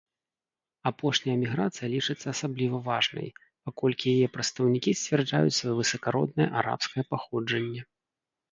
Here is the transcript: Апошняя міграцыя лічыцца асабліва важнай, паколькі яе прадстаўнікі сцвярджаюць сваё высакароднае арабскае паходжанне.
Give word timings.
Апошняя 0.89 1.35
міграцыя 1.41 1.89
лічыцца 1.95 2.25
асабліва 2.35 2.77
важнай, 2.89 3.29
паколькі 3.69 4.05
яе 4.15 4.27
прадстаўнікі 4.39 4.97
сцвярджаюць 5.03 5.55
сваё 5.61 5.73
высакароднае 5.83 6.49
арабскае 6.65 7.03
паходжанне. 7.13 7.81